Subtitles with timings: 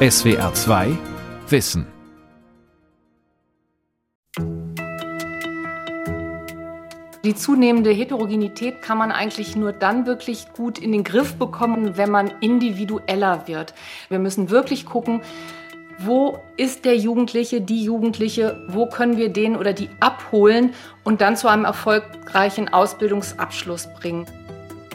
[0.00, 0.96] SWR 2
[1.48, 1.84] Wissen
[7.24, 12.12] Die zunehmende Heterogenität kann man eigentlich nur dann wirklich gut in den Griff bekommen, wenn
[12.12, 13.74] man individueller wird.
[14.08, 15.20] Wir müssen wirklich gucken,
[15.98, 21.36] wo ist der Jugendliche, die Jugendliche, wo können wir den oder die abholen und dann
[21.36, 24.26] zu einem erfolgreichen Ausbildungsabschluss bringen.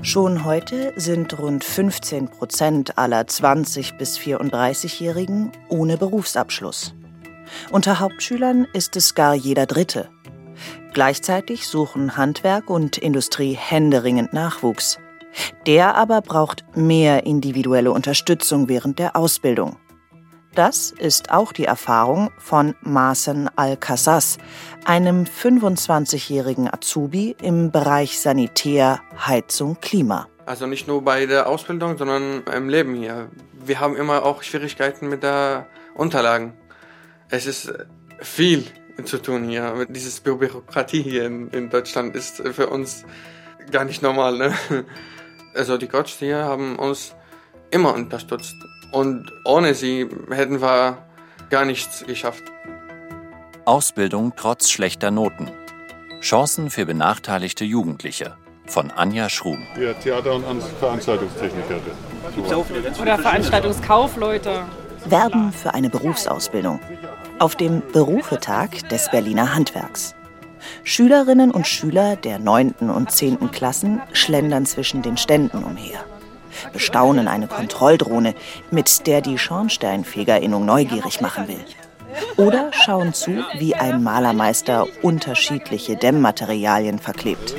[0.05, 6.94] Schon heute sind rund 15 Prozent aller 20 bis 34-Jährigen ohne Berufsabschluss.
[7.71, 10.09] Unter Hauptschülern ist es gar jeder Dritte.
[10.94, 14.99] Gleichzeitig suchen Handwerk und Industrie händeringend Nachwuchs.
[15.66, 19.77] Der aber braucht mehr individuelle Unterstützung während der Ausbildung.
[20.53, 24.38] Das ist auch die Erfahrung von Marcen Al-Kassas,
[24.86, 30.28] einem 25-jährigen Azubi im Bereich Sanitär, Heizung, Klima.
[30.46, 33.30] Also nicht nur bei der Ausbildung, sondern im Leben hier.
[33.54, 36.54] Wir haben immer auch Schwierigkeiten mit der Unterlagen.
[37.30, 37.73] Es ist
[38.20, 38.66] viel
[39.06, 39.86] zu tun hier.
[39.90, 43.06] Dieses Bürokratie hier in, in Deutschland ist für uns
[43.72, 44.38] gar nicht normal.
[44.38, 44.53] Ne?
[45.56, 47.14] Also die Coaches hier haben uns
[47.70, 48.56] immer unterstützt.
[48.92, 50.97] Und ohne sie hätten wir
[51.52, 52.44] gar nichts geschafft.
[53.66, 55.50] Ausbildung trotz schlechter Noten.
[56.22, 58.36] Chancen für benachteiligte Jugendliche.
[58.66, 59.66] Von Anja Schrum.
[59.80, 61.80] Ja, Theater- und Veranstaltungstechniker.
[63.02, 64.64] Oder Veranstaltungskaufleute.
[65.06, 66.80] Werben für eine Berufsausbildung.
[67.39, 70.16] Auf dem Berufetag des Berliner Handwerks.
[70.84, 72.89] Schülerinnen und Schüler der 9.
[72.89, 73.52] und 10.
[73.52, 76.06] Klassen schlendern zwischen den Ständen umher
[76.72, 78.36] bestaunen eine Kontrolldrohne,
[78.72, 81.66] mit der die Schornsteinfegerinnung neugierig machen will.
[82.38, 87.56] Oder schauen zu, wie ein Malermeister unterschiedliche Dämmmaterialien verklebt.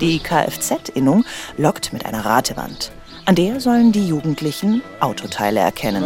[0.00, 1.24] Die Kfz-Innung
[1.56, 2.92] lockt mit einer Ratewand.
[3.26, 6.04] An der sollen die Jugendlichen Autoteile erkennen.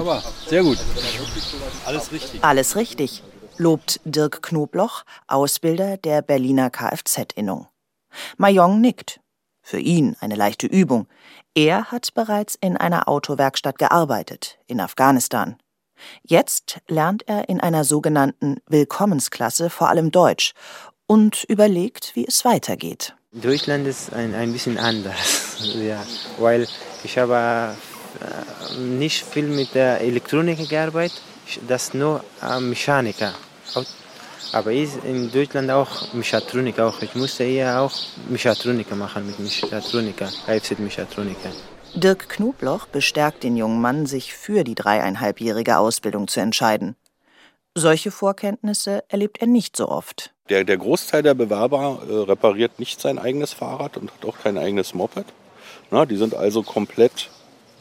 [0.49, 0.79] Sehr gut.
[1.87, 2.45] Alles richtig.
[2.45, 3.23] Alles richtig,
[3.59, 7.69] lobt Dirk Knobloch, Ausbilder der Berliner Kfz-Innung.
[8.37, 9.22] Mayong nickt.
[9.63, 11.07] Für ihn eine leichte Übung.
[11.55, 15.57] Er hat bereits in einer Autowerkstatt gearbeitet, in Afghanistan.
[16.25, 20.53] Jetzt lernt er in einer sogenannten Willkommensklasse vor allem Deutsch
[21.07, 23.15] und überlegt, wie es weitergeht.
[23.33, 26.03] Deutschland ist ein, ein bisschen anders, ja,
[26.39, 26.67] weil
[27.05, 27.75] ich habe
[28.21, 31.23] äh, nicht viel mit der Elektronik gearbeitet,
[31.67, 33.35] das nur äh, Mechaniker.
[34.53, 37.01] Aber ich in Deutschland auch Mechatronik auch.
[37.03, 37.93] Ich musste eher auch
[38.29, 41.51] Mechatroniker machen mit Mechatroniker, Kfz-Mechatroniker.
[41.95, 46.97] Dirk Knobloch bestärkt den jungen Mann, sich für die dreieinhalbjährige Ausbildung zu entscheiden.
[47.75, 50.33] Solche Vorkenntnisse erlebt er nicht so oft.
[50.49, 54.59] Der, der Großteil der Bewerber äh, repariert nicht sein eigenes Fahrrad und hat auch kein
[54.59, 55.25] eigenes Moped.
[55.91, 57.31] Na, die sind also komplett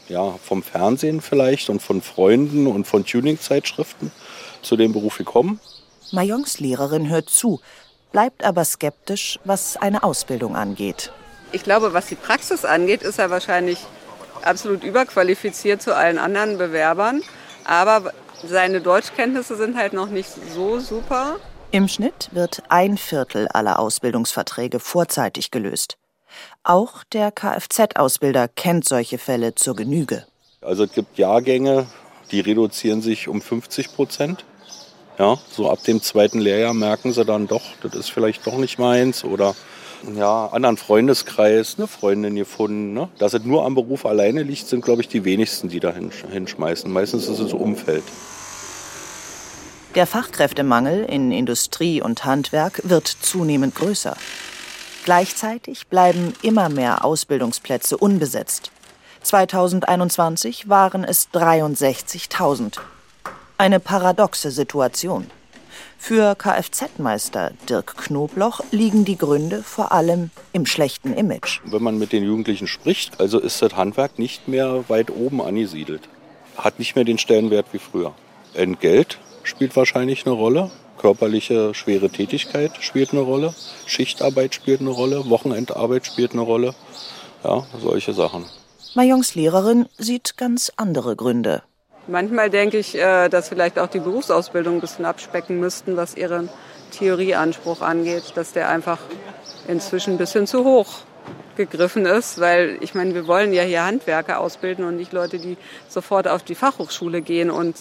[0.07, 4.11] ja, vom Fernsehen vielleicht und von Freunden und von Tuning-Zeitschriften
[4.61, 5.59] zu dem Beruf gekommen.
[6.11, 7.61] Mayongs Lehrerin hört zu,
[8.11, 11.11] bleibt aber skeptisch, was eine Ausbildung angeht.
[11.51, 13.79] Ich glaube, was die Praxis angeht, ist er wahrscheinlich
[14.43, 17.21] absolut überqualifiziert zu allen anderen Bewerbern.
[17.65, 18.13] Aber
[18.45, 21.37] seine Deutschkenntnisse sind halt noch nicht so super.
[21.71, 25.97] Im Schnitt wird ein Viertel aller Ausbildungsverträge vorzeitig gelöst.
[26.63, 30.25] Auch der Kfz-Ausbilder kennt solche Fälle zur Genüge.
[30.61, 31.87] Also es gibt Jahrgänge,
[32.31, 34.45] die reduzieren sich um 50 Prozent.
[35.17, 38.79] Ja, so ab dem zweiten Lehrjahr merken sie dann doch, das ist vielleicht doch nicht
[38.79, 39.55] meins oder
[40.15, 42.93] ja, anderen Freundeskreis, eine Freundin gefunden.
[42.93, 43.09] Ne?
[43.19, 46.91] Dass es nur am Beruf alleine liegt, sind, glaube ich, die wenigsten, die da hinschmeißen.
[46.91, 48.03] Meistens ist es Umfeld.
[49.95, 54.15] Der Fachkräftemangel in Industrie und Handwerk wird zunehmend größer.
[55.03, 58.71] Gleichzeitig bleiben immer mehr Ausbildungsplätze unbesetzt.
[59.23, 62.79] 2021 waren es 63.000.
[63.61, 65.27] Eine paradoxe Situation.
[65.99, 71.59] Für Kfz-Meister Dirk Knobloch liegen die Gründe vor allem im schlechten Image.
[71.65, 76.09] Wenn man mit den Jugendlichen spricht, also ist das Handwerk nicht mehr weit oben angesiedelt.
[76.57, 78.15] Hat nicht mehr den Stellenwert wie früher.
[78.55, 80.71] Entgelt spielt wahrscheinlich eine Rolle.
[80.97, 83.53] Körperliche schwere Tätigkeit spielt eine Rolle.
[83.85, 85.29] Schichtarbeit spielt eine Rolle.
[85.29, 86.73] Wochenendarbeit spielt eine Rolle.
[87.43, 88.43] Ja, solche Sachen.
[88.95, 91.61] Mayongs Lehrerin sieht ganz andere Gründe.
[92.07, 96.49] Manchmal denke ich, äh, dass vielleicht auch die Berufsausbildung ein bisschen abspecken müssten, was ihren
[96.91, 98.99] Theorieanspruch angeht, dass der einfach
[99.67, 101.03] inzwischen ein bisschen zu hoch
[101.55, 105.57] gegriffen ist, weil ich meine, wir wollen ja hier Handwerker ausbilden und nicht Leute, die
[105.87, 107.75] sofort auf die Fachhochschule gehen und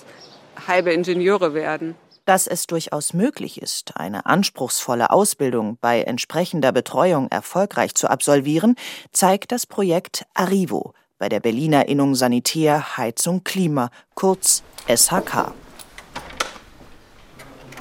[0.67, 1.95] halbe Ingenieure werden.
[2.27, 8.77] Dass es durchaus möglich ist, eine anspruchsvolle Ausbildung bei entsprechender Betreuung erfolgreich zu absolvieren,
[9.13, 15.53] zeigt das Projekt Arrivo, bei der Berliner Innung Sanitär, Heizung, Klima, kurz SHK.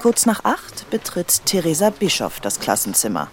[0.02, 3.30] Kurz nach acht betritt Theresa Bischoff das Klassenzimmer.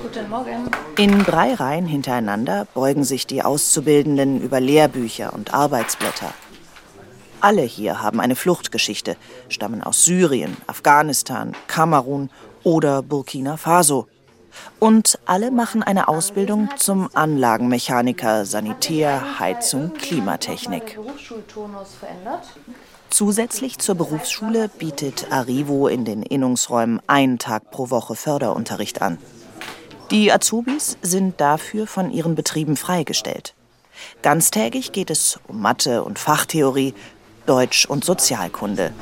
[0.00, 0.70] Guten Morgen.
[0.96, 6.32] In drei Reihen hintereinander beugen sich die Auszubildenden über Lehrbücher und Arbeitsblätter.
[7.40, 9.16] Alle hier haben eine Fluchtgeschichte,
[9.48, 12.30] stammen aus Syrien, Afghanistan, Kamerun
[12.62, 14.06] oder Burkina Faso.
[14.78, 20.98] Und alle machen eine Ausbildung zum Anlagenmechaniker, Sanitär, Heizung, Klimatechnik.
[23.10, 29.18] Zusätzlich zur Berufsschule bietet Arrivo in den Innungsräumen einen Tag pro Woche Förderunterricht an.
[30.10, 33.54] Die Azubis sind dafür von ihren Betrieben freigestellt.
[34.22, 36.94] Ganztägig geht es um Mathe und Fachtheorie,
[37.46, 38.92] Deutsch und Sozialkunde.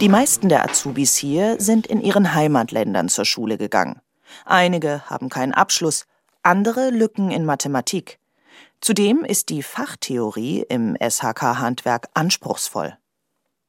[0.00, 4.00] Die meisten der Azubis hier sind in ihren Heimatländern zur Schule gegangen.
[4.44, 6.06] Einige haben keinen Abschluss,
[6.44, 8.20] andere Lücken in Mathematik.
[8.80, 12.96] Zudem ist die Fachtheorie im SHK-Handwerk anspruchsvoll.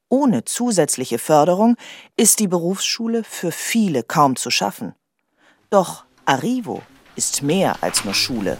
[0.07, 1.77] Ohne zusätzliche Förderung
[2.15, 4.93] ist die Berufsschule für viele kaum zu schaffen.
[5.71, 6.83] Doch Arrivo
[7.15, 8.59] ist mehr als nur Schule.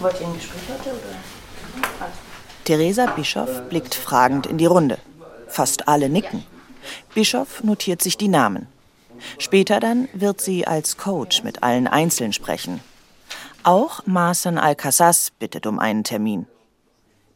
[0.00, 2.10] Wollt ihr ein Gespräch heute oder?
[2.64, 4.98] Theresa Bischoff blickt fragend in die Runde.
[5.46, 6.44] Fast alle nicken.
[7.14, 8.66] Bischoff notiert sich die Namen.
[9.38, 12.80] Später dann wird sie als Coach mit allen einzeln sprechen.
[13.62, 16.46] Auch Marcen Alcassas bittet um einen Termin.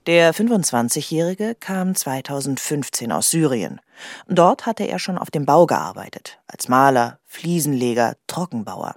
[0.06, 3.80] Der 25-Jährige kam 2015 aus Syrien.
[4.26, 8.94] Dort hatte er schon auf dem Bau gearbeitet, als Maler, Fliesenleger, Trockenbauer.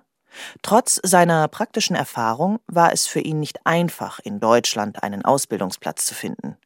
[0.61, 6.15] Trotz seiner praktischen Erfahrung war es für ihn nicht einfach, in Deutschland einen Ausbildungsplatz zu
[6.15, 6.57] finden.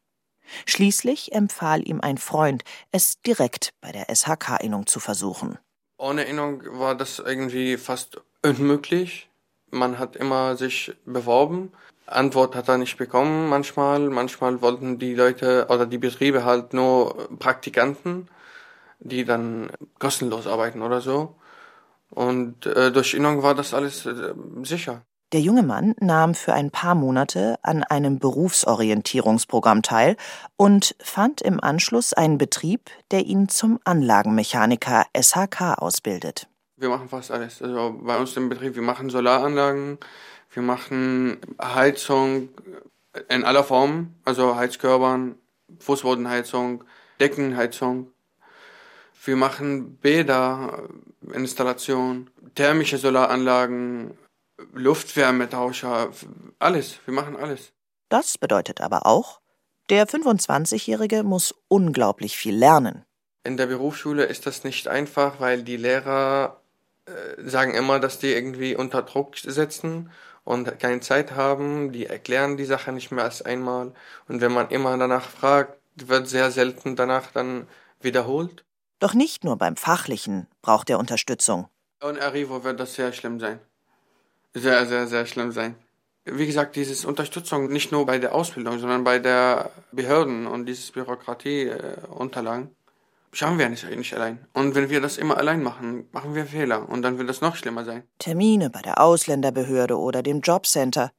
[0.66, 5.58] Schließlich empfahl ihm ein Freund, es direkt bei der SHK-Innung zu versuchen.
[5.98, 9.28] Ohne Innung war das irgendwie fast unmöglich.
[9.70, 11.72] Man hat immer sich beworben.
[12.06, 14.00] Antwort hat er nicht bekommen manchmal.
[14.00, 18.28] Manchmal wollten die Leute oder die Betriebe halt nur Praktikanten,
[19.00, 21.34] die dann kostenlos arbeiten oder so.
[22.10, 25.02] Und äh, durch Innung war das alles äh, sicher.
[25.32, 30.16] Der junge Mann nahm für ein paar Monate an einem Berufsorientierungsprogramm teil
[30.56, 36.46] und fand im Anschluss einen Betrieb, der ihn zum Anlagenmechaniker SHK ausbildet.
[36.76, 37.60] Wir machen fast alles.
[37.60, 39.98] Also bei uns im Betrieb, wir machen Solaranlagen,
[40.52, 42.50] wir machen Heizung
[43.28, 45.34] in aller Form, also Heizkörpern,
[45.80, 46.84] Fußbodenheizung,
[47.18, 48.12] Deckenheizung,
[49.24, 50.88] wir machen Bäder,
[51.32, 54.16] Installation, thermische Solaranlagen,
[54.72, 56.10] Luftwärmetauscher,
[56.58, 56.98] alles.
[57.04, 57.72] Wir machen alles.
[58.08, 59.40] Das bedeutet aber auch,
[59.90, 63.04] der 25-Jährige muss unglaublich viel lernen.
[63.44, 66.60] In der Berufsschule ist das nicht einfach, weil die Lehrer
[67.06, 70.10] äh, sagen immer, dass die irgendwie unter Druck sitzen
[70.42, 71.92] und keine Zeit haben.
[71.92, 73.92] Die erklären die Sache nicht mehr als einmal.
[74.26, 77.68] Und wenn man immer danach fragt, wird sehr selten danach dann
[78.00, 78.64] wiederholt.
[78.98, 81.68] Doch nicht nur beim Fachlichen braucht er Unterstützung.
[82.02, 83.60] Und Arrivo wird das sehr schlimm sein.
[84.58, 85.74] Sehr, sehr, sehr schlimm sein.
[86.24, 90.92] Wie gesagt, diese Unterstützung nicht nur bei der Ausbildung, sondern bei der Behörden und dieses
[90.92, 92.74] Bürokratieunterlagen
[93.32, 94.46] schaffen wir nicht, nicht allein.
[94.54, 97.54] Und wenn wir das immer allein machen, machen wir Fehler und dann wird das noch
[97.54, 98.04] schlimmer sein.
[98.18, 101.12] Termine bei der Ausländerbehörde oder dem Jobcenter,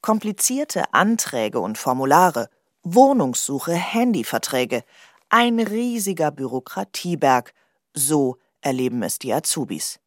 [0.00, 2.48] komplizierte Anträge und Formulare,
[2.84, 4.84] Wohnungssuche, Handyverträge,
[5.30, 7.54] ein riesiger Bürokratieberg.
[7.92, 9.98] So erleben es die Azubis.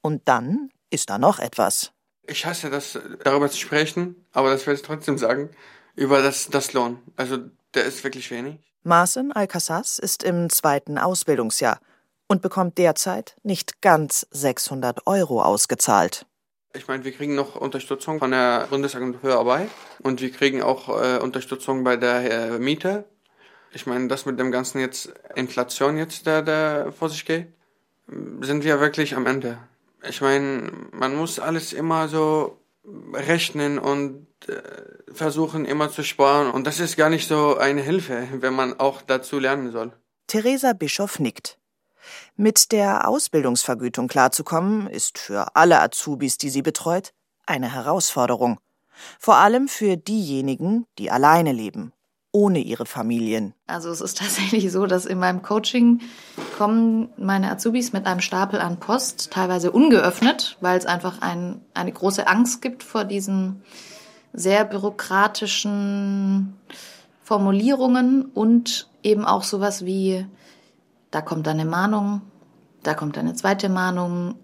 [0.00, 1.92] Und dann ist da noch etwas.
[2.26, 5.50] Ich hasse das, darüber zu sprechen, aber das werde ich trotzdem sagen,
[5.94, 6.98] über das, das Lohn.
[7.16, 7.38] Also,
[7.74, 8.58] der ist wirklich wenig.
[8.84, 11.80] Marcen Alcassas ist im zweiten Ausbildungsjahr
[12.28, 16.26] und bekommt derzeit nicht ganz 600 Euro ausgezahlt.
[16.74, 19.68] Ich meine, wir kriegen noch Unterstützung von der Bundesagentur für Arbeit
[20.00, 23.04] und wir kriegen auch äh, Unterstützung bei der äh, Miete
[23.74, 27.48] ich meine, das mit dem ganzen jetzt Inflation jetzt, der, der vor sich geht,
[28.40, 29.58] sind wir wirklich am Ende.
[30.08, 32.58] Ich meine, man muss alles immer so
[33.12, 34.62] rechnen und äh,
[35.12, 36.50] versuchen immer zu sparen.
[36.50, 39.92] Und das ist gar nicht so eine Hilfe, wenn man auch dazu lernen soll.
[40.26, 41.58] Theresa Bischof nickt.
[42.34, 47.12] Mit der Ausbildungsvergütung klarzukommen, ist für alle Azubis, die sie betreut,
[47.46, 48.58] eine Herausforderung.
[49.18, 51.92] Vor allem für diejenigen, die alleine leben
[52.32, 53.54] ohne ihre Familien.
[53.66, 56.00] Also es ist tatsächlich so, dass in meinem Coaching
[56.56, 61.92] kommen meine Azubis mit einem Stapel an Post, teilweise ungeöffnet, weil es einfach ein, eine
[61.92, 63.62] große Angst gibt vor diesen
[64.32, 66.56] sehr bürokratischen
[67.22, 70.26] Formulierungen und eben auch sowas wie,
[71.10, 72.22] da kommt eine Mahnung,
[72.82, 74.34] da kommt eine zweite Mahnung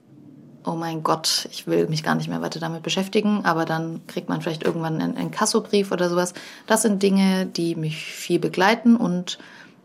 [0.68, 4.28] oh mein Gott, ich will mich gar nicht mehr weiter damit beschäftigen, aber dann kriegt
[4.28, 6.34] man vielleicht irgendwann einen, einen Kassobrief oder sowas.
[6.66, 9.38] Das sind Dinge, die mich viel begleiten und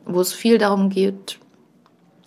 [0.05, 1.39] wo es viel darum geht,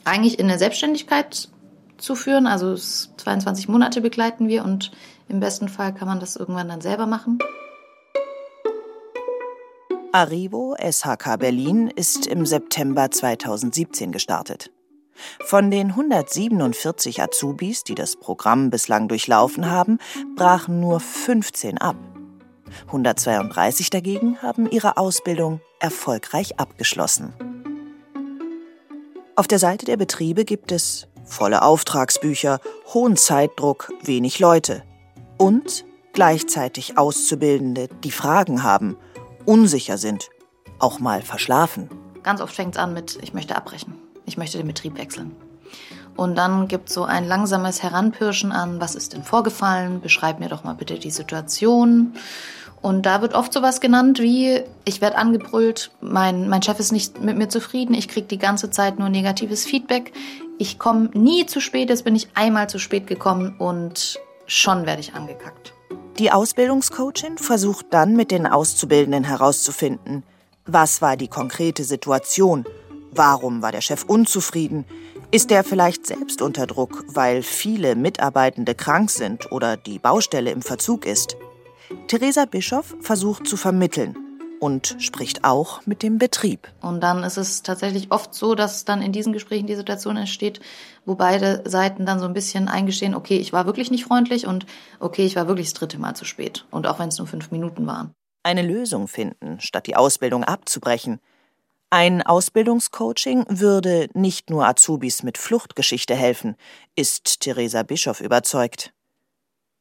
[0.04, 1.50] eigentlich in der Selbstständigkeit
[1.98, 2.46] zu führen.
[2.46, 4.90] Also 22 Monate begleiten wir und
[5.28, 7.38] im besten Fall kann man das irgendwann dann selber machen.
[10.12, 14.70] Arrivo SHK Berlin ist im September 2017 gestartet.
[15.44, 19.98] Von den 147 Azubis, die das Programm bislang durchlaufen haben,
[20.36, 21.96] brachen nur 15 ab.
[22.86, 27.32] 132 dagegen haben ihre Ausbildung erfolgreich abgeschlossen.
[29.36, 32.60] Auf der Seite der Betriebe gibt es volle Auftragsbücher,
[32.94, 34.82] hohen Zeitdruck, wenig Leute
[35.38, 38.96] und gleichzeitig Auszubildende, die Fragen haben,
[39.44, 40.30] unsicher sind,
[40.78, 41.90] auch mal verschlafen.
[42.22, 45.34] Ganz oft fängt es an mit, ich möchte abbrechen ich möchte den Betrieb wechseln.
[46.16, 50.00] Und dann gibt es so ein langsames Heranpirschen an, was ist denn vorgefallen?
[50.00, 52.14] Beschreib mir doch mal bitte die Situation.
[52.80, 57.20] Und da wird oft sowas genannt wie, ich werde angebrüllt, mein, mein Chef ist nicht
[57.22, 60.12] mit mir zufrieden, ich kriege die ganze Zeit nur negatives Feedback,
[60.58, 65.00] ich komme nie zu spät, jetzt bin ich einmal zu spät gekommen und schon werde
[65.00, 65.72] ich angekackt.
[66.18, 70.22] Die Ausbildungscoachin versucht dann mit den Auszubildenden herauszufinden,
[70.64, 72.66] was war die konkrete Situation
[73.16, 74.84] Warum war der Chef unzufrieden?
[75.30, 80.60] Ist er vielleicht selbst unter Druck, weil viele Mitarbeitende krank sind oder die Baustelle im
[80.60, 81.38] Verzug ist?
[82.08, 84.18] Theresa Bischoff versucht zu vermitteln
[84.60, 86.68] und spricht auch mit dem Betrieb.
[86.82, 90.60] Und dann ist es tatsächlich oft so, dass dann in diesen Gesprächen die Situation entsteht,
[91.06, 94.66] wo beide Seiten dann so ein bisschen eingestehen, okay, ich war wirklich nicht freundlich und
[95.00, 96.66] okay, ich war wirklich das dritte Mal zu spät.
[96.70, 98.12] Und auch wenn es nur fünf Minuten waren.
[98.42, 101.18] Eine Lösung finden, statt die Ausbildung abzubrechen–
[101.90, 106.56] ein Ausbildungscoaching würde nicht nur Azubis mit Fluchtgeschichte helfen,
[106.96, 108.92] ist Theresa Bischoff überzeugt.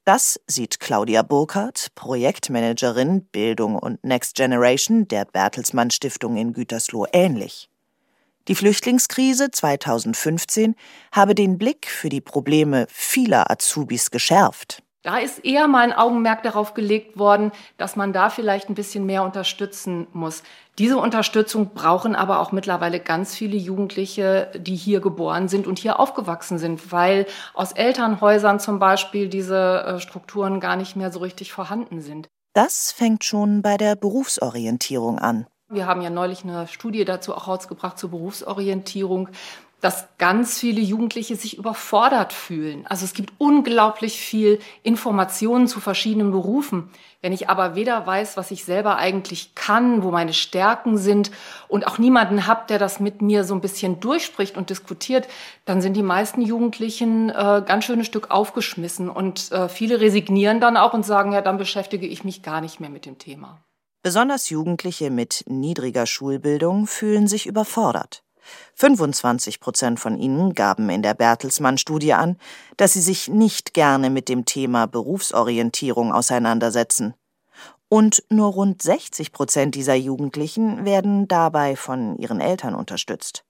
[0.04, 7.70] Das sieht Claudia Burkhardt, Projektmanagerin Bildung und Next Generation der Bertelsmann Stiftung in Gütersloh ähnlich.
[8.48, 10.76] Die Flüchtlingskrise 2015
[11.12, 14.84] habe den Blick für die Probleme vieler Azubis geschärft.
[15.06, 19.06] Da ist eher mal ein Augenmerk darauf gelegt worden, dass man da vielleicht ein bisschen
[19.06, 20.42] mehr unterstützen muss.
[20.80, 26.00] Diese Unterstützung brauchen aber auch mittlerweile ganz viele Jugendliche, die hier geboren sind und hier
[26.00, 31.54] aufgewachsen sind, weil aus Elternhäusern zum Beispiel diese äh, Strukturen gar nicht mehr so richtig
[31.54, 32.28] vorhanden sind.
[32.54, 35.46] Das fängt schon bei der Berufsorientierung an.
[35.70, 39.30] Wir haben ja neulich eine Studie dazu auch rausgebracht zur Berufsorientierung
[39.82, 42.88] dass ganz viele Jugendliche sich überfordert fühlen.
[42.88, 46.90] Also es gibt unglaublich viel Informationen zu verschiedenen Berufen.
[47.22, 51.32] Wenn ich aber weder weiß, was ich selber eigentlich kann, wo meine Stärken sind
[51.68, 55.28] und auch niemanden habe, der das mit mir so ein bisschen durchspricht und diskutiert,
[55.66, 60.78] dann sind die meisten Jugendlichen äh, ganz schönes Stück aufgeschmissen und äh, viele resignieren dann
[60.78, 63.62] auch und sagen, ja, dann beschäftige ich mich gar nicht mehr mit dem Thema.
[64.04, 68.25] Besonders Jugendliche mit niedriger Schulbildung fühlen sich überfordert.
[68.76, 72.38] 25 Prozent von ihnen gaben in der Bertelsmann-Studie an,
[72.78, 77.14] dass sie sich nicht gerne mit dem Thema Berufsorientierung auseinandersetzen.
[77.88, 83.46] Und nur rund 60 Prozent dieser Jugendlichen werden dabei von ihren Eltern unterstützt.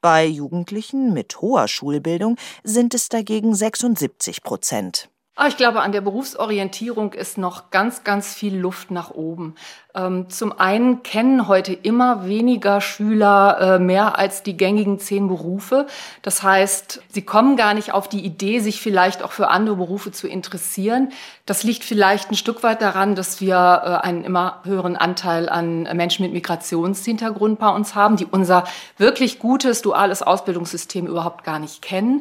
[0.00, 5.10] Bei Jugendlichen mit hoher Schulbildung sind es dagegen 76 Prozent.
[5.42, 9.54] Ah, ich glaube, an der Berufsorientierung ist noch ganz, ganz viel Luft nach oben.
[9.94, 15.86] Ähm, zum einen kennen heute immer weniger Schüler äh, mehr als die gängigen zehn Berufe.
[16.20, 20.12] Das heißt, sie kommen gar nicht auf die Idee, sich vielleicht auch für andere Berufe
[20.12, 21.08] zu interessieren.
[21.46, 25.84] Das liegt vielleicht ein Stück weit daran, dass wir äh, einen immer höheren Anteil an
[25.94, 28.64] Menschen mit Migrationshintergrund bei uns haben, die unser
[28.98, 32.20] wirklich gutes duales Ausbildungssystem überhaupt gar nicht kennen.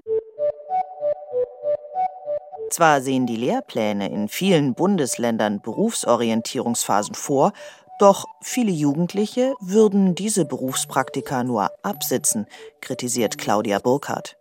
[2.70, 7.54] Zwar sehen die Lehrpläne in vielen Bundesländern Berufsorientierungsphasen vor,
[8.00, 12.46] doch viele Jugendliche würden diese Berufspraktika nur absitzen,
[12.80, 14.38] kritisiert Claudia Burkhardt.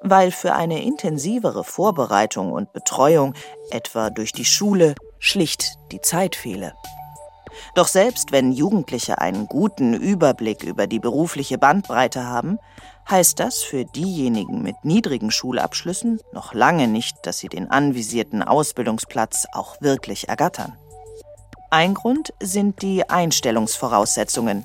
[0.00, 3.34] Weil für eine intensivere Vorbereitung und Betreuung,
[3.70, 6.72] etwa durch die Schule, schlicht die Zeit fehle.
[7.74, 12.58] Doch selbst wenn Jugendliche einen guten Überblick über die berufliche Bandbreite haben,
[13.10, 19.46] heißt das für diejenigen mit niedrigen Schulabschlüssen noch lange nicht, dass sie den anvisierten Ausbildungsplatz
[19.52, 20.76] auch wirklich ergattern.
[21.70, 24.64] Ein Grund sind die Einstellungsvoraussetzungen.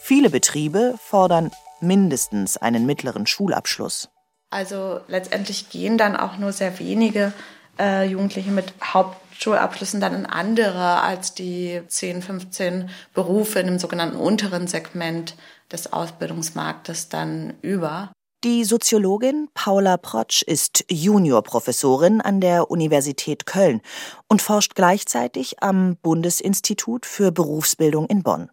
[0.00, 4.08] Viele Betriebe fordern mindestens einen mittleren Schulabschluss.
[4.50, 7.32] Also letztendlich gehen dann auch nur sehr wenige
[7.78, 14.16] äh, Jugendliche mit Hauptschulabschlüssen dann in andere als die 10, 15 Berufe in dem sogenannten
[14.16, 15.36] unteren Segment
[15.72, 18.12] des Ausbildungsmarktes dann über.
[18.44, 23.80] Die Soziologin Paula Protsch ist Juniorprofessorin an der Universität Köln
[24.28, 28.48] und forscht gleichzeitig am Bundesinstitut für Berufsbildung in Bonn.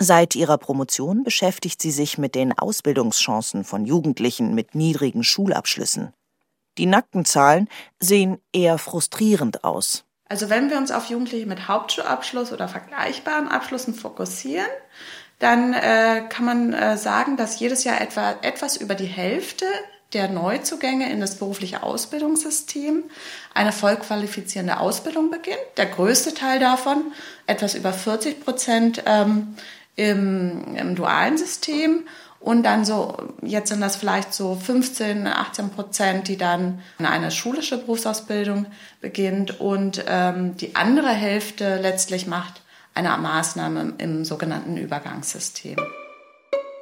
[0.00, 6.12] Seit ihrer Promotion beschäftigt sie sich mit den Ausbildungschancen von Jugendlichen mit niedrigen Schulabschlüssen.
[6.76, 7.68] Die nackten Zahlen
[8.00, 10.04] sehen eher frustrierend aus.
[10.28, 14.66] Also wenn wir uns auf Jugendliche mit Hauptschulabschluss oder vergleichbaren Abschlüssen fokussieren,
[15.38, 19.66] dann äh, kann man äh, sagen, dass jedes Jahr etwa etwas über die Hälfte
[20.12, 23.04] der Neuzugänge in das berufliche Ausbildungssystem
[23.54, 25.58] eine vollqualifizierende Ausbildung beginnt.
[25.76, 27.12] Der größte Teil davon,
[27.46, 29.54] etwas über 40 Prozent ähm,
[29.96, 32.04] im, im dualen System.
[32.40, 37.76] Und dann so, jetzt sind das vielleicht so 15, 18 Prozent, die dann eine schulische
[37.76, 38.66] Berufsausbildung
[39.00, 39.60] beginnt.
[39.60, 42.62] Und ähm, die andere Hälfte letztlich macht
[42.98, 45.76] eine Maßnahme im sogenannten Übergangssystem.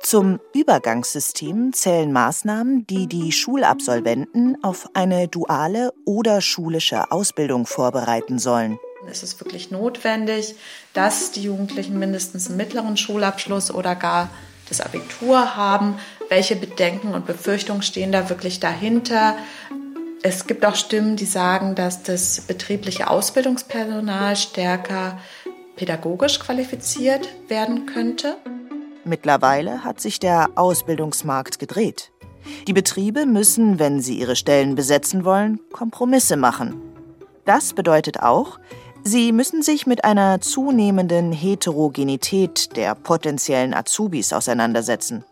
[0.00, 8.78] Zum Übergangssystem zählen Maßnahmen, die die Schulabsolventen auf eine duale oder schulische Ausbildung vorbereiten sollen.
[9.10, 10.54] Es ist wirklich notwendig,
[10.94, 14.30] dass die Jugendlichen mindestens einen mittleren Schulabschluss oder gar
[14.68, 15.98] das Abitur haben.
[16.28, 19.36] Welche Bedenken und Befürchtungen stehen da wirklich dahinter?
[20.22, 25.18] Es gibt auch Stimmen, die sagen, dass das betriebliche Ausbildungspersonal stärker
[25.76, 28.36] pädagogisch qualifiziert werden könnte?
[29.04, 32.10] Mittlerweile hat sich der Ausbildungsmarkt gedreht.
[32.66, 36.80] Die Betriebe müssen, wenn sie ihre Stellen besetzen wollen, Kompromisse machen.
[37.44, 38.58] Das bedeutet auch,
[39.04, 45.24] sie müssen sich mit einer zunehmenden Heterogenität der potenziellen Azubis auseinandersetzen.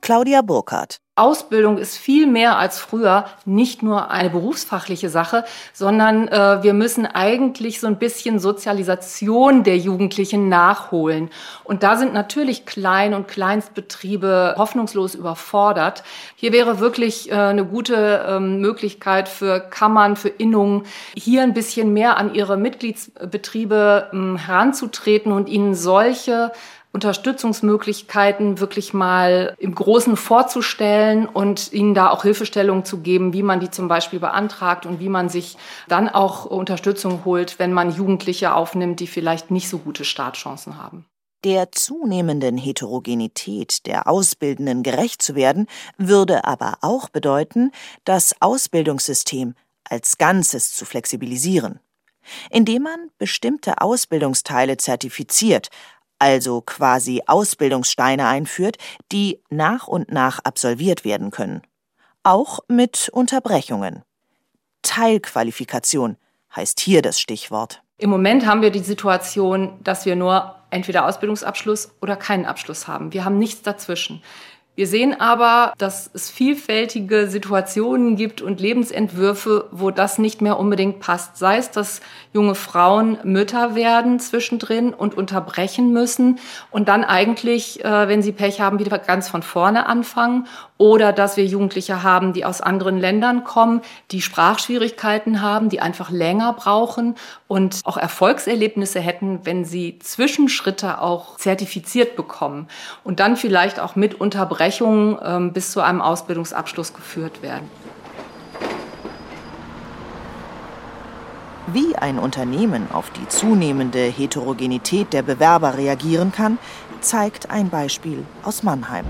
[0.00, 6.62] Claudia Burkhardt Ausbildung ist viel mehr als früher nicht nur eine berufsfachliche Sache, sondern äh,
[6.62, 11.28] wir müssen eigentlich so ein bisschen Sozialisation der Jugendlichen nachholen.
[11.64, 16.02] Und da sind natürlich Klein- und Kleinstbetriebe hoffnungslos überfordert.
[16.34, 21.92] Hier wäre wirklich äh, eine gute ähm, Möglichkeit für Kammern, für Innungen, hier ein bisschen
[21.92, 26.52] mehr an ihre Mitgliedsbetriebe ähm, heranzutreten und ihnen solche
[26.92, 33.60] Unterstützungsmöglichkeiten wirklich mal im Großen vorzustellen und ihnen da auch Hilfestellungen zu geben, wie man
[33.60, 35.56] die zum Beispiel beantragt und wie man sich
[35.88, 41.06] dann auch Unterstützung holt, wenn man Jugendliche aufnimmt, die vielleicht nicht so gute Startchancen haben.
[41.44, 47.72] Der zunehmenden Heterogenität der Ausbildenden gerecht zu werden, würde aber auch bedeuten,
[48.04, 49.54] das Ausbildungssystem
[49.88, 51.80] als Ganzes zu flexibilisieren
[52.50, 55.70] indem man bestimmte Ausbildungsteile zertifiziert,
[56.22, 58.76] also quasi Ausbildungssteine einführt,
[59.10, 61.62] die nach und nach absolviert werden können.
[62.22, 64.04] Auch mit Unterbrechungen.
[64.82, 66.16] Teilqualifikation
[66.54, 67.82] heißt hier das Stichwort.
[67.98, 73.12] Im Moment haben wir die Situation, dass wir nur entweder Ausbildungsabschluss oder keinen Abschluss haben.
[73.12, 74.22] Wir haben nichts dazwischen.
[74.74, 80.98] Wir sehen aber, dass es vielfältige Situationen gibt und Lebensentwürfe, wo das nicht mehr unbedingt
[80.98, 81.36] passt.
[81.36, 82.00] Sei es, dass
[82.32, 86.38] junge Frauen Mütter werden zwischendrin und unterbrechen müssen
[86.70, 90.46] und dann eigentlich, äh, wenn sie Pech haben, wieder ganz von vorne anfangen.
[90.78, 96.10] Oder dass wir Jugendliche haben, die aus anderen Ländern kommen, die Sprachschwierigkeiten haben, die einfach
[96.10, 97.14] länger brauchen
[97.46, 102.68] und auch Erfolgserlebnisse hätten, wenn sie Zwischenschritte auch zertifiziert bekommen
[103.04, 107.68] und dann vielleicht auch mit Unterbrechungen ähm, bis zu einem Ausbildungsabschluss geführt werden.
[111.68, 116.58] Wie ein Unternehmen auf die zunehmende Heterogenität der Bewerber reagieren kann,
[117.00, 119.04] zeigt ein Beispiel aus Mannheim.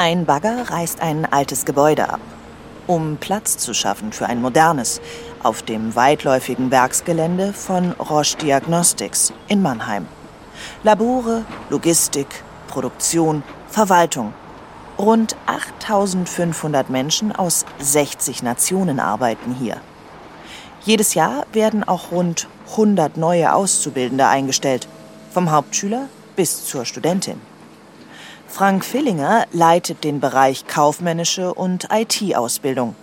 [0.00, 2.20] Ein Bagger reißt ein altes Gebäude ab,
[2.86, 5.00] um Platz zu schaffen für ein modernes,
[5.42, 10.06] auf dem weitläufigen Werksgelände von Roche Diagnostics in Mannheim.
[10.84, 12.28] Labore, Logistik,
[12.68, 14.34] Produktion, Verwaltung.
[15.00, 19.78] Rund 8500 Menschen aus 60 Nationen arbeiten hier.
[20.84, 24.86] Jedes Jahr werden auch rund 100 neue Auszubildende eingestellt,
[25.32, 27.40] vom Hauptschüler bis zur Studentin.
[28.48, 32.96] Frank Fillinger leitet den Bereich kaufmännische und IT-Ausbildung.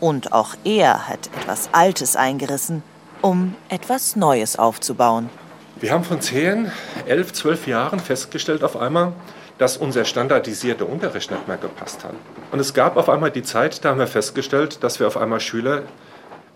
[0.00, 2.82] Und auch er hat etwas Altes eingerissen,
[3.22, 5.30] um etwas Neues aufzubauen.
[5.76, 6.70] Wir haben von zehn,
[7.06, 9.12] elf, zwölf Jahren festgestellt auf einmal,
[9.56, 12.14] dass unser standardisierter Unterricht nicht mehr gepasst hat.
[12.50, 15.40] Und es gab auf einmal die Zeit, da haben wir festgestellt, dass wir auf einmal
[15.40, 15.82] Schüler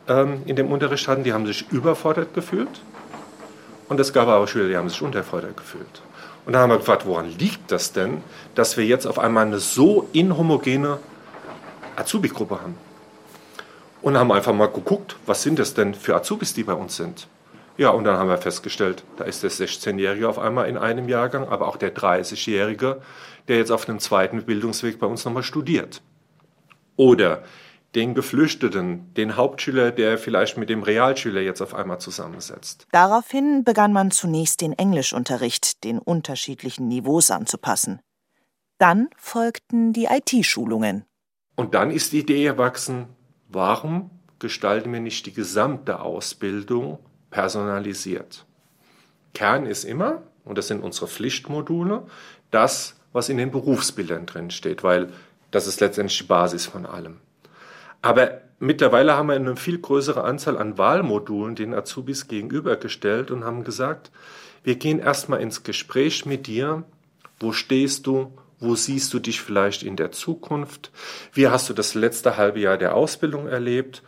[0.09, 2.81] ähm, in dem Unterricht hatten, die haben sich überfordert gefühlt.
[3.89, 6.03] Und es gab aber auch Schüler, die haben sich unterfordert gefühlt.
[6.47, 8.23] Und da haben wir gefragt, woran liegt das denn,
[8.55, 10.99] dass wir jetzt auf einmal eine so inhomogene
[11.97, 12.77] Azubi-Gruppe haben?
[14.01, 17.27] Und haben einfach mal geguckt, was sind das denn für Azubis, die bei uns sind?
[17.77, 21.49] Ja, und dann haben wir festgestellt, da ist der 16-Jährige auf einmal in einem Jahrgang,
[21.49, 23.03] aber auch der 30-Jährige,
[23.49, 26.01] der jetzt auf einem zweiten Bildungsweg bei uns nochmal studiert.
[26.95, 27.43] Oder
[27.97, 32.87] den Geflüchteten, den Hauptschüler, der vielleicht mit dem Realschüler jetzt auf einmal zusammensetzt.
[32.93, 38.01] Daraufhin begann man zunächst den Englischunterricht den unterschiedlichen Niveaus anzupassen.
[38.79, 41.07] Dann folgten die IT-Schulungen.
[41.57, 43.07] Und dann ist die Idee erwachsen,
[43.49, 46.99] warum gestalten wir nicht die gesamte Ausbildung
[47.31, 48.45] personalisiert?
[49.33, 52.07] Kern ist immer, und das sind unsere Pflichtmodule,
[52.51, 55.11] das, was in den Berufsbildern drin steht, weil
[55.51, 57.21] das ist letztendlich die Basis von allem.
[58.07, 63.65] Aber mittlerweile haben wir eine viel größere Anzahl an Wahlmodulen den Azubis gegenübergestellt und haben
[63.65, 64.13] gesagt,
[64.63, 66.85] wir gehen erstmal ins Gespräch mit dir.
[67.41, 68.31] Wo stehst du?
[68.61, 70.93] Wo siehst du dich vielleicht in der Zukunft?
[71.33, 74.05] Wie hast du das letzte halbe Jahr der Ausbildung erlebt?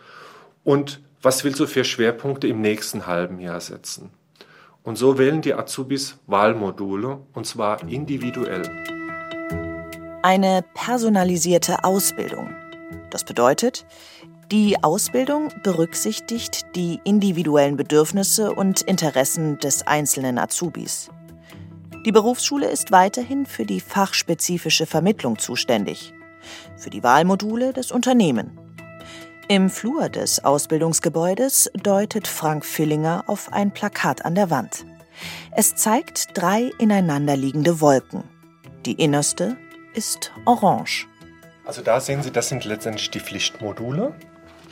[0.62, 4.10] Und was willst du für Schwerpunkte im nächsten halben Jahr setzen?
[4.84, 8.62] Und so wählen die Azubis Wahlmodule, und zwar individuell.
[10.22, 12.54] Eine personalisierte Ausbildung.
[13.10, 13.86] Das bedeutet,
[14.50, 21.10] die Ausbildung berücksichtigt die individuellen Bedürfnisse und Interessen des einzelnen Azubis.
[22.06, 26.14] Die Berufsschule ist weiterhin für die fachspezifische Vermittlung zuständig,
[26.76, 28.58] für die Wahlmodule das Unternehmen.
[29.48, 34.86] Im Flur des Ausbildungsgebäudes deutet Frank Fillinger auf ein Plakat an der Wand.
[35.52, 38.24] Es zeigt drei ineinanderliegende Wolken.
[38.86, 39.56] Die innerste
[39.94, 41.06] ist orange.
[41.68, 44.14] Also da sehen Sie, das sind letztendlich die Pflichtmodule.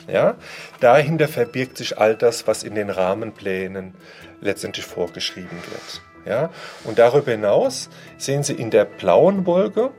[0.07, 0.33] Ja,
[0.79, 3.93] dahinter verbirgt sich all das, was in den Rahmenplänen
[4.41, 6.01] letztendlich vorgeschrieben wird.
[6.25, 6.49] Ja,
[6.85, 9.91] und darüber hinaus sehen Sie in der blauen Wolke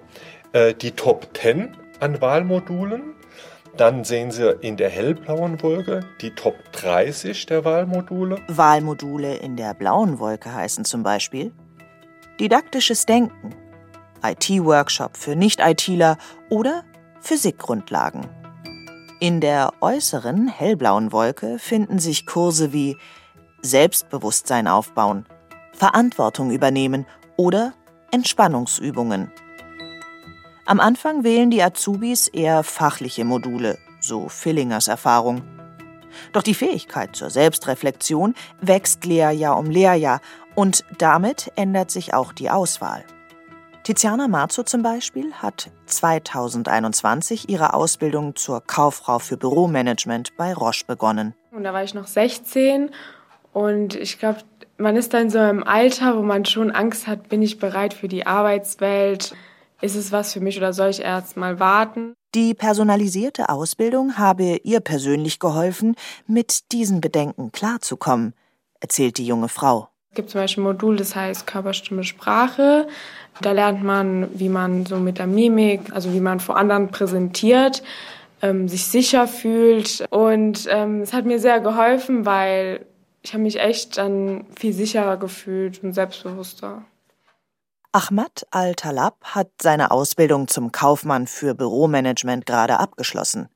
[0.52, 3.14] äh, die Top 10 an Wahlmodulen.
[3.76, 8.38] Dann sehen Sie in der hellblauen Wolke die Top 30 der Wahlmodule.
[8.48, 11.52] Wahlmodule in der blauen Wolke heißen zum Beispiel
[12.40, 13.54] didaktisches Denken,
[14.22, 16.18] IT-Workshop für Nicht-ITler
[16.50, 16.84] oder
[17.20, 18.26] Physikgrundlagen.
[19.20, 22.96] In der äußeren hellblauen Wolke finden sich Kurse wie
[23.62, 25.26] Selbstbewusstsein aufbauen,
[25.72, 27.72] Verantwortung übernehmen oder
[28.12, 29.32] Entspannungsübungen.
[30.66, 35.42] Am Anfang wählen die Azubis eher fachliche Module, so Fillingers Erfahrung.
[36.32, 40.20] Doch die Fähigkeit zur Selbstreflexion wächst Lehrjahr um Lehrjahr
[40.54, 43.04] und damit ändert sich auch die Auswahl.
[43.88, 51.32] Tiziana Marzo zum Beispiel hat 2021 ihre Ausbildung zur Kauffrau für Büromanagement bei Roche begonnen.
[51.52, 52.90] Und da war ich noch 16
[53.54, 54.40] und ich glaube,
[54.76, 58.08] man ist dann so im Alter, wo man schon Angst hat, bin ich bereit für
[58.08, 59.34] die Arbeitswelt?
[59.80, 62.12] Ist es was für mich oder soll ich erst mal warten?
[62.34, 65.96] Die personalisierte Ausbildung habe ihr persönlich geholfen,
[66.26, 68.34] mit diesen Bedenken klarzukommen,
[68.80, 69.88] erzählt die junge Frau.
[70.10, 72.88] Es gibt zum Beispiel ein Modul, das heißt Körperstimme Sprache.
[73.40, 77.82] Da lernt man, wie man so mit der Mimik, also wie man vor anderen präsentiert,
[78.42, 80.06] ähm, sich sicher fühlt.
[80.10, 82.86] Und ähm, es hat mir sehr geholfen, weil
[83.22, 86.82] ich habe mich echt dann viel sicherer gefühlt und selbstbewusster.
[87.92, 93.48] Ahmad Al-Talab hat seine Ausbildung zum Kaufmann für Büromanagement gerade abgeschlossen.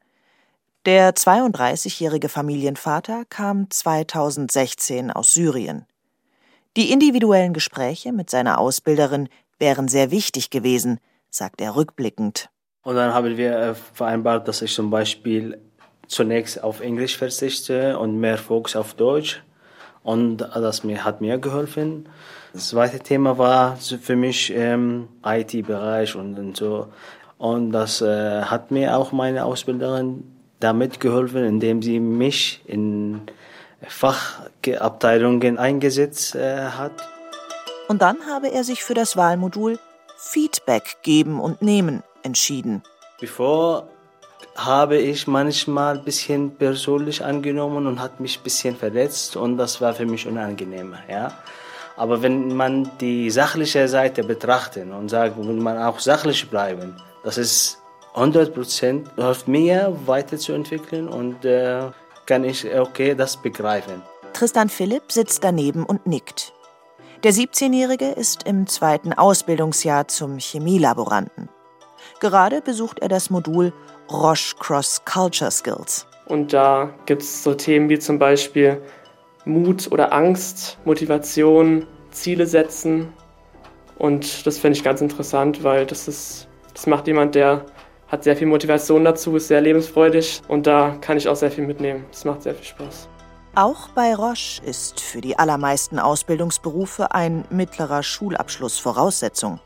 [0.85, 5.87] Der 32-jährige Familienvater kam 2016 aus Syrien.
[6.77, 12.49] Die individuellen Gespräche mit seiner Ausbilderin wären sehr wichtig gewesen, sagt er rückblickend.
[12.83, 15.61] Und dann haben wir äh, vereinbart, dass ich zum Beispiel
[16.07, 19.43] zunächst auf Englisch verzichte und mehr Fokus auf Deutsch.
[20.03, 22.09] Und das hat mir geholfen.
[22.53, 26.89] Das zweite Thema war für mich ähm, IT-Bereich und, und, so.
[27.39, 30.25] Und das äh, hat mir auch meine Ausbilderin
[30.59, 33.23] damit geholfen, indem sie mich in
[33.89, 36.93] Fachabteilungen eingesetzt äh, hat.
[37.89, 39.79] Und dann habe er sich für das Wahlmodul
[40.17, 42.83] Feedback geben und nehmen entschieden.
[43.21, 43.89] Bevor
[44.55, 49.81] habe ich manchmal ein bisschen persönlich angenommen und hat mich ein bisschen verletzt und das
[49.81, 50.95] war für mich unangenehm.
[51.09, 51.33] Ja?
[51.97, 57.39] Aber wenn man die sachliche Seite betrachtet und sagt, will man auch sachlich bleiben, das
[57.39, 57.79] ist
[58.15, 61.85] 100 Prozent hilft mir weiterzuentwickeln und äh,
[62.27, 64.03] kann ich okay das begreifen.
[64.33, 66.53] Tristan Philipp sitzt daneben und nickt.
[67.25, 71.49] Der 17-Jährige ist im zweiten Ausbildungsjahr zum Chemielaboranten.
[72.21, 73.73] Gerade besucht er das Modul
[74.11, 76.07] Roche Cross Culture Skills.
[76.27, 78.83] Und da gibt es so Themen wie zum Beispiel
[79.45, 83.13] Mut oder Angst, Motivation, Ziele setzen.
[83.99, 87.65] Und das finde ich ganz interessant, weil das ist, das macht jemand, der
[88.13, 91.67] hat sehr viel Motivation dazu, ist sehr lebensfreudig und da kann ich auch sehr viel
[91.67, 92.05] mitnehmen.
[92.13, 93.09] Es macht sehr viel Spaß.
[93.55, 99.61] Auch bei Roche ist für die allermeisten Ausbildungsberufe ein mittlerer Schulabschluss Voraussetzung.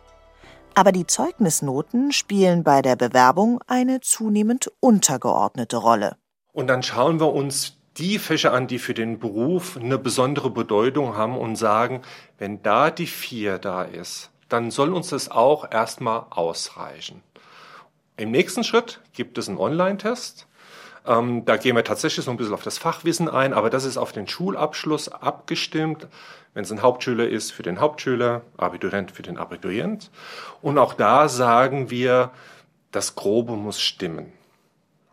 [0.74, 6.16] Aber die Zeugnisnoten spielen bei der Bewerbung eine zunehmend untergeordnete Rolle.
[6.52, 11.16] Und dann schauen wir uns die Fächer an, die für den Beruf eine besondere Bedeutung
[11.16, 12.02] haben und sagen,
[12.38, 17.22] wenn da die vier da ist, dann soll uns das auch erstmal ausreichen.
[18.16, 20.46] Im nächsten Schritt gibt es einen Online-Test.
[21.06, 23.96] Ähm, da gehen wir tatsächlich so ein bisschen auf das Fachwissen ein, aber das ist
[23.96, 26.08] auf den Schulabschluss abgestimmt.
[26.54, 30.10] Wenn es ein Hauptschüler ist, für den Hauptschüler, Abiturient für den Abiturient.
[30.62, 32.30] Und auch da sagen wir,
[32.90, 34.32] das Grobe muss stimmen.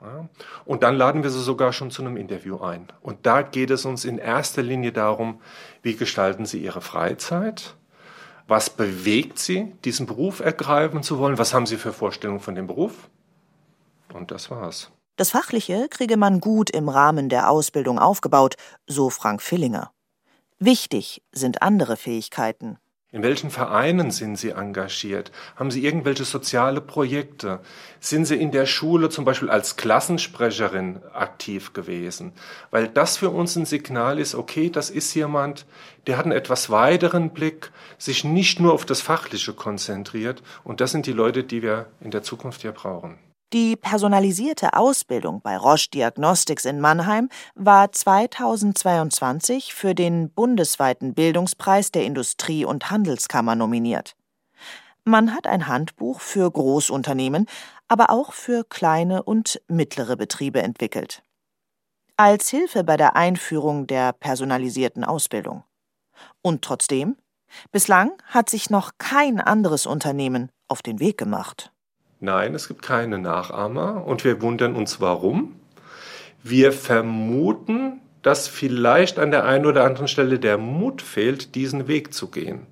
[0.02, 0.28] Ja.
[0.66, 2.88] Und dann laden wir sie sogar schon zu einem Interview ein.
[3.02, 5.42] Und da geht es uns in erster Linie darum,
[5.82, 7.76] wie gestalten sie ihre Freizeit?
[8.48, 11.38] Was bewegt sie, diesen Beruf ergreifen zu wollen?
[11.38, 13.10] Was haben sie für Vorstellungen von dem Beruf?
[14.14, 14.92] Und das war's.
[15.16, 18.56] Das Fachliche kriege man gut im Rahmen der Ausbildung aufgebaut,
[18.88, 19.92] so Frank Fillinger.
[20.60, 22.78] Wichtig sind andere Fähigkeiten.
[23.14, 25.32] In welchen Vereinen sind Sie engagiert?
[25.56, 27.60] Haben Sie irgendwelche soziale Projekte?
[28.00, 32.34] Sind Sie in der Schule zum Beispiel als Klassensprecherin aktiv gewesen?
[32.72, 35.68] Weil das für uns ein Signal ist, okay, das ist jemand,
[36.08, 40.42] der hat einen etwas weiteren Blick, sich nicht nur auf das Fachliche konzentriert.
[40.64, 43.20] Und das sind die Leute, die wir in der Zukunft hier brauchen.
[43.54, 52.04] Die personalisierte Ausbildung bei Roche Diagnostics in Mannheim war 2022 für den bundesweiten Bildungspreis der
[52.04, 54.16] Industrie- und Handelskammer nominiert.
[55.04, 57.46] Man hat ein Handbuch für Großunternehmen,
[57.88, 61.22] aber auch für kleine und mittlere Betriebe entwickelt.
[62.18, 65.64] Als Hilfe bei der Einführung der personalisierten Ausbildung.
[66.42, 67.18] Und trotzdem,
[67.72, 71.73] bislang hat sich noch kein anderes Unternehmen auf den Weg gemacht.
[72.24, 75.60] Nein, es gibt keine Nachahmer und wir wundern uns warum.
[76.42, 82.14] Wir vermuten, dass vielleicht an der einen oder anderen Stelle der Mut fehlt, diesen Weg
[82.14, 82.66] zu gehen.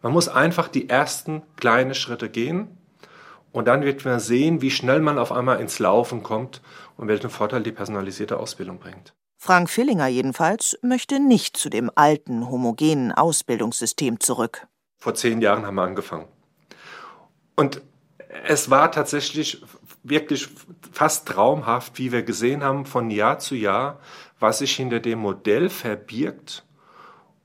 [0.00, 2.78] Man muss einfach die ersten kleinen Schritte gehen
[3.50, 6.62] und dann wird man sehen, wie schnell man auf einmal ins Laufen kommt
[6.96, 9.12] und welchen Vorteil die personalisierte Ausbildung bringt.
[9.38, 14.68] Frank Fillinger jedenfalls möchte nicht zu dem alten, homogenen Ausbildungssystem zurück.
[14.98, 16.28] Vor zehn Jahren haben wir angefangen.
[17.56, 17.82] Und
[18.44, 19.62] es war tatsächlich
[20.02, 20.48] wirklich
[20.90, 24.00] fast traumhaft, wie wir gesehen haben von Jahr zu Jahr,
[24.40, 26.64] was sich hinter dem Modell verbirgt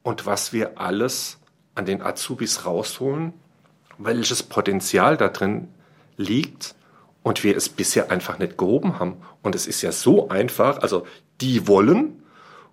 [0.02, 1.40] und was wir alles
[1.76, 3.34] an den Azubis rausholen,
[3.98, 5.68] welches Potenzial da drin
[6.16, 6.76] liegt
[7.22, 9.18] und wir es bisher einfach nicht gehoben haben.
[9.44, 11.06] Und es ist ja so einfach, also
[11.42, 12.24] die wollen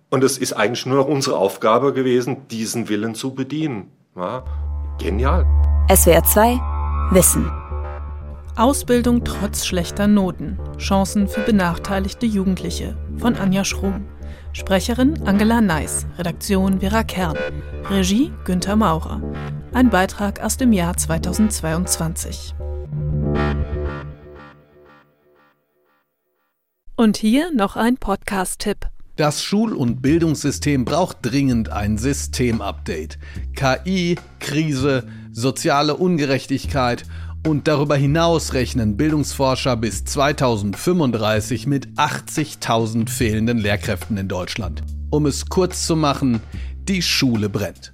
[0.09, 3.91] und es ist eigentlich nur noch unsere Aufgabe gewesen, diesen Willen zu bedienen.
[4.15, 4.43] Ja,
[4.97, 5.45] genial.
[5.93, 6.59] SWR 2
[7.11, 7.64] Wissen.
[8.57, 10.57] Ausbildung trotz schlechter Noten.
[10.77, 14.05] Chancen für benachteiligte Jugendliche von Anja Schrum.
[14.53, 17.37] Sprecherin Angela Neiss, Redaktion Vera Kern,
[17.89, 19.21] Regie Günther Maurer.
[19.73, 22.55] Ein Beitrag aus dem Jahr 2022.
[26.95, 28.87] Und hier noch ein Podcast-Tipp.
[29.17, 33.17] Das Schul- und Bildungssystem braucht dringend ein Systemupdate.
[33.53, 37.03] KI, Krise, soziale Ungerechtigkeit–
[37.45, 44.81] und darüber hinaus rechnen Bildungsforscher bis 2035 mit 80.000 fehlenden Lehrkräften in Deutschland.
[45.11, 46.41] Um es kurz zu machen,
[46.87, 47.93] die Schule brennt.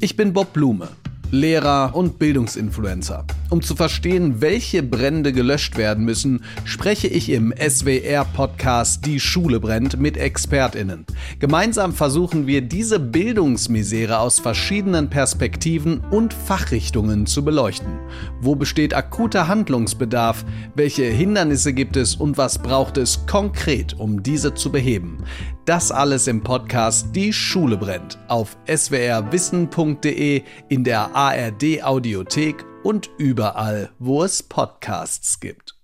[0.00, 0.88] Ich bin Bob Blume.
[1.30, 3.26] Lehrer und Bildungsinfluencer.
[3.50, 9.98] Um zu verstehen, welche Brände gelöscht werden müssen, spreche ich im SWR-Podcast Die Schule brennt
[9.98, 11.06] mit ExpertInnen.
[11.38, 17.98] Gemeinsam versuchen wir, diese Bildungsmisere aus verschiedenen Perspektiven und Fachrichtungen zu beleuchten.
[18.42, 20.44] Wo besteht akuter Handlungsbedarf?
[20.74, 25.24] Welche Hindernisse gibt es und was braucht es konkret, um diese zu beheben?
[25.64, 33.90] Das alles im Podcast Die Schule brennt auf swrwissen.de, in der ARD Audiothek und überall,
[33.98, 35.76] wo es Podcasts gibt.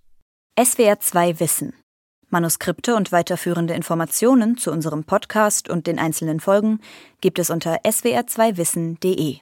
[0.63, 1.75] SWR 2 Wissen.
[2.31, 6.81] Manuskripte und weiterführende Informationen zu unserem Podcast und den einzelnen Folgen
[7.21, 9.39] gibt es unter swr2wissen.de.